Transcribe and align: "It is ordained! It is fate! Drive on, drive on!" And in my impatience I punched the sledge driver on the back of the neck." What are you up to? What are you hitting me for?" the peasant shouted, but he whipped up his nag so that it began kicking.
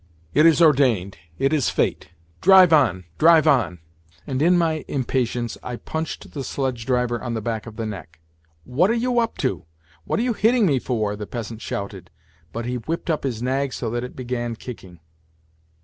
"It 0.39 0.47
is 0.47 0.63
ordained! 0.63 1.19
It 1.37 1.53
is 1.53 1.69
fate! 1.69 2.09
Drive 2.41 2.73
on, 2.73 3.03
drive 3.19 3.45
on!" 3.47 3.77
And 4.25 4.41
in 4.41 4.57
my 4.57 4.83
impatience 4.87 5.59
I 5.61 5.75
punched 5.75 6.31
the 6.33 6.43
sledge 6.43 6.87
driver 6.87 7.21
on 7.21 7.35
the 7.35 7.39
back 7.41 7.67
of 7.67 7.75
the 7.75 7.85
neck." 7.85 8.19
What 8.75 8.89
are 8.89 8.95
you 8.95 9.19
up 9.19 9.37
to? 9.45 9.67
What 10.05 10.17
are 10.19 10.23
you 10.23 10.33
hitting 10.33 10.65
me 10.65 10.79
for?" 10.79 11.15
the 11.15 11.27
peasant 11.27 11.61
shouted, 11.61 12.09
but 12.51 12.65
he 12.65 12.77
whipped 12.77 13.11
up 13.11 13.23
his 13.23 13.43
nag 13.43 13.73
so 13.73 13.91
that 13.91 14.03
it 14.03 14.15
began 14.15 14.55
kicking. 14.55 14.99